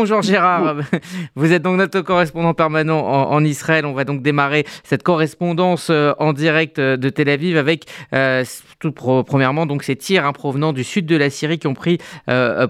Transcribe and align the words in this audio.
Bonjour 0.00 0.22
Gérard, 0.22 0.76
vous 1.34 1.52
êtes 1.52 1.62
donc 1.62 1.76
notre 1.76 2.02
correspondant 2.02 2.54
permanent 2.54 3.00
en, 3.00 3.44
Israël. 3.44 3.84
On 3.84 3.94
va 3.94 4.04
donc 4.04 4.22
démarrer 4.22 4.62
cette 4.84 5.02
correspondance 5.02 5.90
euh, 5.90 6.12
en 6.20 6.32
direct 6.32 6.78
euh, 6.78 6.96
de 6.96 7.08
Tel 7.08 7.28
Aviv 7.28 7.56
avec 7.56 7.86
euh, 8.14 8.44
tout 8.78 8.92
premièrement 8.92 9.66
donc 9.66 9.82
ces 9.82 9.96
tirs 9.96 10.24
hein, 10.24 10.32
provenant 10.32 10.72
du 10.72 10.84
sud 10.84 11.04
de 11.06 11.16
la 11.16 11.30
Syrie 11.30 11.58
qui 11.58 11.66
ont 11.66 11.74
pris 11.74 11.98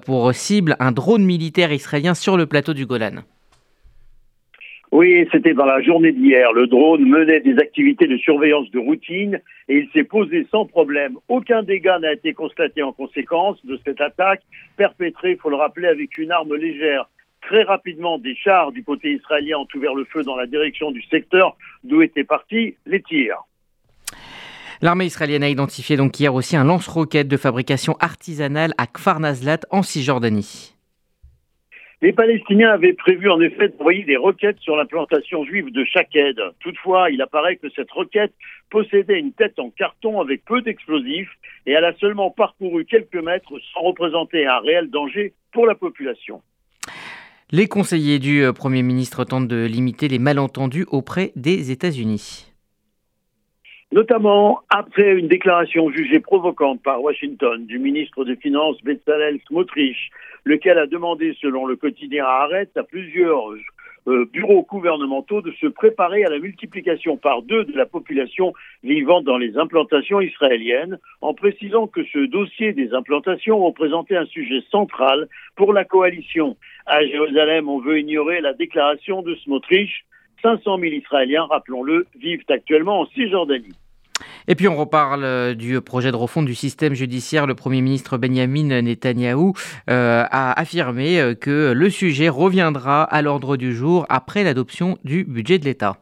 pour 0.07 0.33
cible 0.33 0.75
un 0.81 0.91
drone 0.91 1.23
militaire 1.23 1.71
israélien 1.71 2.15
sur 2.15 2.39
le 2.39 2.47
plateau 2.47 2.73
du 2.73 2.87
Golan. 2.87 3.17
Oui, 4.91 5.29
c'était 5.31 5.53
dans 5.53 5.67
la 5.67 5.83
journée 5.83 6.13
d'hier. 6.13 6.53
Le 6.55 6.67
drone 6.67 7.07
menait 7.07 7.41
des 7.41 7.59
activités 7.59 8.07
de 8.07 8.17
surveillance 8.17 8.71
de 8.71 8.79
routine 8.79 9.39
et 9.69 9.81
il 9.81 9.89
s'est 9.93 10.05
posé 10.05 10.47
sans 10.51 10.65
problème. 10.65 11.19
Aucun 11.29 11.63
dégât 11.63 11.99
n'a 11.99 12.15
été 12.15 12.33
constaté 12.33 12.83
en 12.83 12.93
conséquence 12.93 13.65
de 13.67 13.79
cette 13.85 14.01
attaque 14.01 14.41
perpétrée, 14.79 15.33
il 15.33 15.37
faut 15.37 15.51
le 15.51 15.57
rappeler, 15.57 15.89
avec 15.89 16.17
une 16.17 16.31
arme 16.31 16.55
légère. 16.55 17.07
Très 17.43 17.63
rapidement, 17.63 18.19
des 18.19 18.35
chars 18.35 18.73
du 18.73 18.85
côté 18.85 19.13
israélien 19.13 19.59
ont 19.59 19.69
ouvert 19.75 19.95
le 19.95 20.05
feu 20.05 20.23
dans 20.23 20.37
la 20.37 20.47
direction 20.47 20.91
du 20.91 21.03
secteur 21.03 21.57
d'où 21.85 22.03
étaient 22.03 22.25
partis 22.25 22.77
les 22.87 23.03
tirs. 23.03 23.45
L'armée 24.81 25.07
israélienne 25.07 25.43
a 25.43 25.49
identifié 25.49 25.97
donc 25.97 26.21
hier 26.21 26.33
aussi 26.35 26.57
un 26.57 26.65
lance-roquette 26.65 27.27
de 27.27 27.37
fabrication 27.37 27.97
artisanale 28.01 28.75
à 28.79 28.87
Kfar 28.87 29.19
Nazlat 29.19 29.61
en 29.71 29.83
Cisjordanie. 29.83 30.75
Les 32.01 32.13
Palestiniens 32.13 32.71
avaient 32.71 32.93
prévu 32.93 33.29
en 33.29 33.41
effet 33.41 33.71
d'envoyer 33.71 34.05
des 34.05 34.17
roquettes 34.17 34.61
sur 34.61 34.77
l'implantation 34.77 35.45
juive 35.45 35.73
de 35.73 35.85
Shaked. 35.85 36.41
Toutefois, 36.61 37.11
il 37.11 37.21
apparaît 37.21 37.57
que 37.57 37.69
cette 37.71 37.91
roquette 37.91 38.33
possédait 38.71 39.19
une 39.19 39.33
tête 39.33 39.59
en 39.59 39.71
carton 39.71 40.21
avec 40.21 40.45
peu 40.45 40.63
d'explosifs 40.63 41.33
et 41.67 41.73
elle 41.73 41.85
a 41.85 41.95
seulement 41.95 42.31
parcouru 42.31 42.85
quelques 42.85 43.17
mètres 43.17 43.53
sans 43.73 43.81
représenter 43.81 44.47
un 44.47 44.61
réel 44.61 44.91
danger 44.91 45.33
pour 45.51 45.67
la 45.67 45.75
population. 45.75 46.41
Les 47.51 47.67
conseillers 47.67 48.19
du 48.19 48.43
euh, 48.43 48.53
Premier 48.53 48.83
ministre 48.83 49.25
tentent 49.25 49.49
de 49.49 49.65
limiter 49.65 50.07
les 50.09 50.19
malentendus 50.19 50.85
auprès 50.91 51.33
des 51.35 51.71
États-Unis. 51.71 52.53
Notamment 53.91 54.61
après 54.69 55.15
une 55.15 55.29
déclaration 55.29 55.91
jugée 55.91 56.21
provocante 56.21 56.83
par 56.83 57.03
Washington 57.03 57.65
du 57.65 57.79
ministre 57.79 58.27
des 58.27 58.37
Finances 58.37 58.77
Bezalel 58.85 59.41
Smotrich, 59.49 60.11
lequel 60.45 60.77
a 60.77 60.87
demandé, 60.87 61.35
selon 61.41 61.65
le 61.65 61.77
quotidien 61.77 62.27
Haaretz, 62.27 62.77
à 62.77 62.83
plusieurs 62.83 63.55
euh, 64.09 64.25
bureaux 64.33 64.67
gouvernementaux 64.69 65.43
de 65.43 65.53
se 65.61 65.67
préparer 65.67 66.25
à 66.25 66.31
la 66.31 66.39
multiplication 66.39 67.17
par 67.17 67.43
deux 67.43 67.65
de 67.65 67.77
la 67.77 67.87
population 67.87 68.53
vivant 68.83 69.21
dans 69.21 69.37
les 69.37 69.57
implantations 69.57 70.21
israéliennes, 70.21 70.99
en 71.21 71.35
précisant 71.35 71.87
que 71.87 72.03
ce 72.05 72.27
dossier 72.27 72.73
des 72.73 72.95
implantations 72.95 73.65
représentait 73.65 74.17
un 74.17 74.27
sujet 74.27 74.63
central 74.71 75.29
pour 75.57 75.73
la 75.73 75.85
coalition. 75.85 76.57
À 76.87 77.05
Jérusalem, 77.05 77.69
on 77.69 77.81
veut 77.81 78.01
ignorer 78.01 78.41
la 78.41 78.55
déclaration 78.55 79.23
de 79.23 79.35
Smotrich 79.37 80.05
500 80.43 80.79
000 80.79 80.93
Israéliens, 80.95 81.47
rappelons-le, 81.47 82.07
vivent 82.19 82.45
actuellement 82.49 83.01
en 83.01 83.07
Cisjordanie. 83.07 83.75
Et 84.51 84.55
puis 84.55 84.67
on 84.67 84.77
reparle 84.77 85.25
euh, 85.25 85.55
du 85.55 85.79
projet 85.83 86.11
de 86.11 86.17
refonte 86.17 86.47
du 86.47 86.55
système 86.55 86.95
judiciaire. 86.95 87.47
Le 87.47 87.55
Premier 87.55 87.83
ministre 87.83 88.17
Benjamin 88.17 88.81
Netanyahou 88.81 89.53
euh, 89.91 90.25
a 90.31 90.59
affirmé 90.59 91.21
euh, 91.21 91.35
que 91.35 91.73
le 91.73 91.91
sujet 91.91 92.31
reviendra 92.31 93.05
à 93.05 93.21
l'ordre 93.21 93.59
du 93.59 93.75
jour 93.75 94.07
après 94.09 94.45
l'adoption 94.45 94.97
du 95.05 95.25
budget 95.25 95.59
de 95.59 95.67
l'État. 95.67 95.99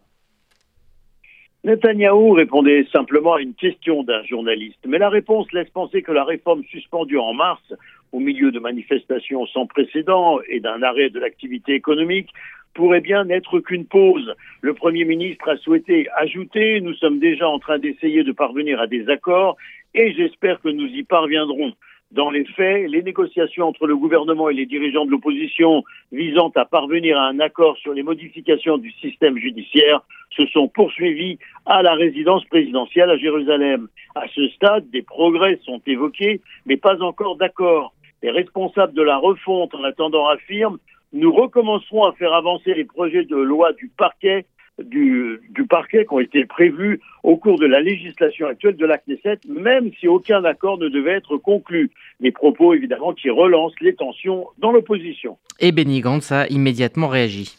Netanyahou 1.64 2.30
répondait 2.34 2.86
simplement 2.92 3.34
à 3.34 3.40
une 3.40 3.54
question 3.54 4.04
d'un 4.04 4.22
journaliste, 4.22 4.78
mais 4.86 4.98
la 4.98 5.08
réponse 5.08 5.50
laisse 5.52 5.68
penser 5.70 6.02
que 6.02 6.12
la 6.12 6.22
réforme 6.22 6.62
suspendue 6.70 7.18
en 7.18 7.34
mars, 7.34 7.74
au 8.12 8.20
milieu 8.20 8.52
de 8.52 8.60
manifestations 8.60 9.44
sans 9.46 9.66
précédent 9.66 10.38
et 10.48 10.60
d'un 10.60 10.80
arrêt 10.82 11.10
de 11.10 11.18
l'activité 11.18 11.74
économique, 11.74 12.28
pourrait 12.76 13.00
bien 13.00 13.24
n'être 13.24 13.58
qu'une 13.60 13.86
pause. 13.86 14.34
Le 14.60 14.74
Premier 14.74 15.04
ministre 15.04 15.48
a 15.48 15.56
souhaité 15.56 16.08
ajouter, 16.14 16.80
nous 16.82 16.94
sommes 16.94 17.18
déjà 17.18 17.48
en 17.48 17.58
train 17.58 17.78
d'essayer 17.78 18.22
de 18.22 18.32
parvenir 18.32 18.78
à 18.80 18.86
des 18.86 19.08
accords 19.08 19.56
et 19.94 20.12
j'espère 20.12 20.60
que 20.60 20.68
nous 20.68 20.86
y 20.86 21.02
parviendrons. 21.02 21.72
Dans 22.12 22.30
les 22.30 22.44
faits, 22.44 22.88
les 22.88 23.02
négociations 23.02 23.66
entre 23.66 23.86
le 23.86 23.96
gouvernement 23.96 24.48
et 24.50 24.54
les 24.54 24.66
dirigeants 24.66 25.06
de 25.06 25.10
l'opposition 25.10 25.82
visant 26.12 26.52
à 26.54 26.66
parvenir 26.66 27.18
à 27.18 27.26
un 27.28 27.40
accord 27.40 27.78
sur 27.78 27.94
les 27.94 28.02
modifications 28.02 28.76
du 28.76 28.92
système 28.92 29.38
judiciaire 29.38 30.02
se 30.36 30.46
sont 30.46 30.68
poursuivies 30.68 31.38
à 31.64 31.82
la 31.82 31.94
résidence 31.94 32.44
présidentielle 32.44 33.10
à 33.10 33.16
Jérusalem. 33.16 33.88
À 34.14 34.26
ce 34.34 34.46
stade, 34.50 34.88
des 34.90 35.02
progrès 35.02 35.58
sont 35.64 35.80
évoqués, 35.86 36.42
mais 36.66 36.76
pas 36.76 37.02
encore 37.02 37.36
d'accord. 37.36 37.94
Les 38.22 38.30
responsables 38.30 38.94
de 38.94 39.02
la 39.02 39.16
refonte, 39.16 39.74
en 39.74 39.82
attendant, 39.82 40.28
affirment 40.28 40.78
nous 41.16 41.32
recommencerons 41.32 42.04
à 42.04 42.12
faire 42.12 42.32
avancer 42.32 42.74
les 42.74 42.84
projets 42.84 43.24
de 43.24 43.36
loi 43.36 43.72
du 43.72 43.88
parquet 43.88 44.46
du, 44.82 45.40
parquet 45.68 46.04
qui 46.04 46.12
ont 46.12 46.20
été 46.20 46.44
prévus 46.44 47.00
au 47.22 47.36
cours 47.36 47.58
de 47.58 47.66
la 47.66 47.80
législation 47.80 48.46
actuelle 48.46 48.76
de 48.76 48.86
la 48.86 48.98
Knesset, 48.98 49.38
même 49.48 49.90
si 49.98 50.06
aucun 50.06 50.44
accord 50.44 50.78
ne 50.78 50.88
devait 50.88 51.12
être 51.12 51.38
conclu. 51.38 51.90
Des 52.20 52.30
propos 52.30 52.74
évidemment 52.74 53.14
qui 53.14 53.30
relancent 53.30 53.80
les 53.80 53.94
tensions 53.94 54.48
dans 54.58 54.72
l'opposition. 54.72 55.38
Et 55.60 55.72
Benny 55.72 56.00
Gantz 56.00 56.30
a 56.30 56.46
immédiatement 56.48 57.08
réagi. 57.08 57.56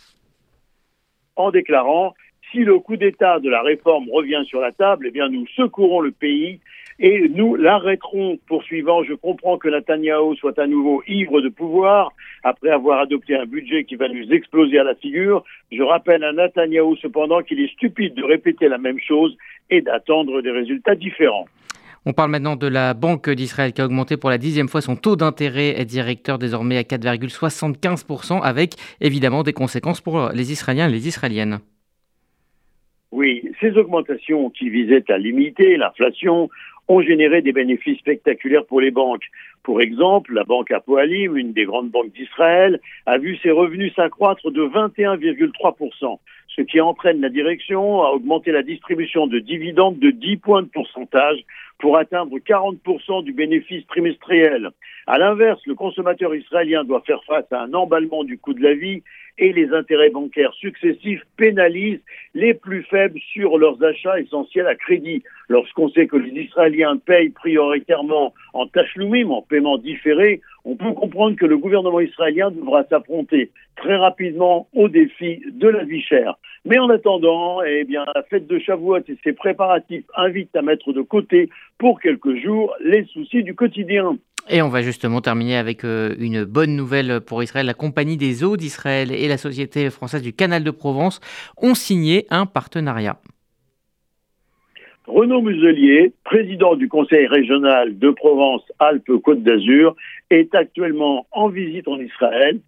En 1.35 1.51
déclarant 1.51 2.13
si 2.51 2.59
le 2.59 2.79
coup 2.79 2.95
d'État 2.95 3.39
de 3.39 3.49
la 3.49 3.61
réforme 3.61 4.09
revient 4.11 4.43
sur 4.45 4.61
la 4.61 4.71
table, 4.71 5.07
eh 5.07 5.11
bien 5.11 5.27
nous 5.27 5.45
secourons 5.55 5.99
le 5.99 6.11
pays 6.11 6.59
et 6.99 7.29
nous 7.29 7.55
l'arrêterons. 7.55 8.39
Poursuivant, 8.47 9.03
je 9.03 9.13
comprends 9.13 9.57
que 9.57 9.69
Netanyahu 9.69 10.35
soit 10.35 10.57
à 10.59 10.67
nouveau 10.67 11.03
ivre 11.07 11.41
de 11.41 11.49
pouvoir 11.49 12.11
après 12.43 12.69
avoir 12.69 12.99
adopté 12.99 13.35
un 13.35 13.45
budget 13.45 13.83
qui 13.83 13.95
va 13.95 14.07
nous 14.07 14.31
exploser 14.31 14.79
à 14.79 14.83
la 14.83 14.95
figure. 14.95 15.43
Je 15.71 15.83
rappelle 15.83 16.23
à 16.23 16.33
Netanyahu 16.33 16.95
cependant 17.01 17.41
qu'il 17.41 17.59
est 17.59 17.71
stupide 17.73 18.15
de 18.15 18.23
répéter 18.23 18.67
la 18.67 18.77
même 18.77 18.99
chose 18.99 19.37
et 19.69 19.81
d'attendre 19.81 20.41
des 20.41 20.51
résultats 20.51 20.95
différents. 20.95 21.45
On 22.05 22.13
parle 22.13 22.31
maintenant 22.31 22.55
de 22.55 22.67
la 22.67 22.93
Banque 22.93 23.29
d'Israël 23.29 23.73
qui 23.73 23.81
a 23.81 23.85
augmenté 23.85 24.15
pour 24.15 24.29
la 24.29 24.37
dixième 24.37 24.69
fois 24.69 24.79
son 24.79 24.95
taux 24.95 25.17
d'intérêt 25.17 25.83
directeur 25.83 26.39
désormais 26.39 26.77
à 26.77 26.83
4,75% 26.83 28.41
avec 28.41 28.75
évidemment 29.01 29.43
des 29.43 29.51
conséquences 29.51 29.99
pour 29.99 30.29
les 30.33 30.53
Israéliens 30.53 30.87
et 30.87 30.91
les 30.91 31.09
Israéliennes. 31.09 31.59
Oui, 33.11 33.43
ces 33.59 33.71
augmentations 33.77 34.49
qui 34.49 34.69
visaient 34.69 35.03
à 35.11 35.17
limiter 35.17 35.75
l'inflation 35.75 36.49
ont 36.87 37.01
généré 37.01 37.41
des 37.41 37.51
bénéfices 37.51 37.99
spectaculaires 37.99 38.65
pour 38.65 38.81
les 38.81 38.91
banques. 38.91 39.25
Pour 39.63 39.81
exemple, 39.81 40.33
la 40.33 40.43
banque 40.43 40.71
Apoalim, 40.71 41.35
une 41.35 41.53
des 41.53 41.65
grandes 41.65 41.89
banques 41.89 42.13
d'Israël, 42.13 42.79
a 43.05 43.17
vu 43.17 43.37
ses 43.37 43.51
revenus 43.51 43.93
s'accroître 43.95 44.49
de 44.49 44.61
21,3%, 44.61 46.19
ce 46.55 46.61
qui 46.61 46.79
entraîne 46.79 47.21
la 47.21 47.29
direction 47.29 48.01
à 48.03 48.11
augmenter 48.11 48.51
la 48.51 48.63
distribution 48.63 49.27
de 49.27 49.39
dividendes 49.39 49.99
de 49.99 50.11
10 50.11 50.37
points 50.37 50.63
de 50.63 50.67
pourcentage 50.67 51.39
pour 51.79 51.97
atteindre 51.97 52.37
40% 52.37 53.23
du 53.23 53.33
bénéfice 53.33 53.85
trimestriel. 53.87 54.69
À 55.05 55.17
l'inverse, 55.17 55.61
le 55.65 55.75
consommateur 55.75 56.33
israélien 56.33 56.83
doit 56.83 57.03
faire 57.05 57.23
face 57.25 57.45
à 57.51 57.61
un 57.61 57.73
emballement 57.73 58.23
du 58.23 58.37
coût 58.37 58.53
de 58.53 58.63
la 58.63 58.73
vie 58.73 59.03
et 59.37 59.53
les 59.53 59.71
intérêts 59.73 60.09
bancaires 60.09 60.53
successifs 60.53 61.21
pénalisent 61.37 62.01
les 62.33 62.53
plus 62.53 62.83
faibles 62.83 63.19
sur 63.33 63.57
leurs 63.57 63.83
achats 63.83 64.19
essentiels 64.19 64.67
à 64.67 64.75
crédit. 64.75 65.23
Lorsqu'on 65.49 65.89
sait 65.89 66.07
que 66.07 66.17
les 66.17 66.41
Israéliens 66.41 66.97
payent 66.97 67.29
prioritairement 67.29 68.33
en 68.53 68.67
tachloumim, 68.67 69.31
en 69.31 69.41
paiement 69.41 69.77
différé, 69.77 70.41
on 70.65 70.75
peut 70.75 70.93
comprendre 70.93 71.35
que 71.37 71.45
le 71.45 71.57
gouvernement 71.57 71.99
israélien 71.99 72.51
devra 72.51 72.83
s'affronter 72.85 73.51
très 73.77 73.95
rapidement 73.95 74.67
aux 74.73 74.89
défis 74.89 75.41
de 75.51 75.67
la 75.67 75.83
vie 75.83 76.01
chère. 76.01 76.37
Mais 76.65 76.79
en 76.79 76.89
attendant, 76.89 77.63
eh 77.63 77.85
bien, 77.85 78.03
la 78.13 78.23
fête 78.23 78.47
de 78.47 78.59
Shavuot 78.59 78.97
et 79.07 79.17
ses 79.23 79.33
préparatifs 79.33 80.03
invitent 80.15 80.55
à 80.55 80.61
mettre 80.61 80.91
de 80.91 81.01
côté 81.01 81.49
pour 81.77 82.01
quelques 82.01 82.35
jours 82.43 82.75
les 82.81 83.05
soucis 83.05 83.43
du 83.43 83.55
quotidien. 83.55 84.17
Et 84.49 84.61
on 84.61 84.69
va 84.69 84.81
justement 84.81 85.19
terminer 85.19 85.57
avec 85.57 85.83
euh, 85.83 86.15
une 86.19 86.45
bonne 86.45 86.75
nouvelle 86.75 87.19
pour 87.19 87.43
Israël. 87.43 87.65
La 87.65 87.73
Compagnie 87.73 88.15
des 88.15 88.43
eaux 88.43 88.55
d'Israël 88.55 89.11
et 89.11 89.27
la 89.27 89.37
Société 89.37 89.89
française 89.89 90.21
du 90.21 90.31
Canal 90.33 90.63
de 90.63 90.71
Provence 90.71 91.19
ont 91.61 91.75
signé 91.75 92.25
un 92.29 92.45
partenariat. 92.45 93.17
Renaud 95.05 95.41
Muselier, 95.41 96.13
président 96.23 96.75
du 96.75 96.87
Conseil 96.87 97.27
régional 97.27 97.97
de 97.97 98.09
Provence-Alpes-Côte 98.09 99.43
d'Azur, 99.43 99.95
est 100.29 100.53
actuellement 100.55 101.27
en 101.31 101.49
visite 101.49 101.87
en 101.87 101.99
Israël. 101.99 102.59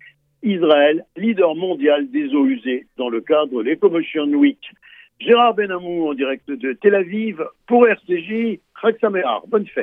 Israël, 0.44 1.06
leader 1.18 1.56
mondial 1.56 2.10
des 2.12 2.34
eaux 2.34 2.46
usées 2.46 2.88
dans 2.98 3.10
le 3.10 3.22
cadre 3.22 3.62
de 3.62 3.70
l'Ecomotion 3.70 4.26
Week. 4.26 4.60
Gérard 5.20 5.54
Benamou 5.54 6.08
en 6.08 6.14
direct 6.14 6.50
de 6.50 6.74
Tel 6.74 6.96
Aviv 6.96 7.44
pour 7.68 7.88
RCJ. 7.88 8.60
Bonne 9.48 9.66
fête. 9.66 9.76